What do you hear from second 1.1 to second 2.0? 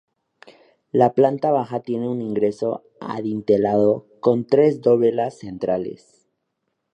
planta baja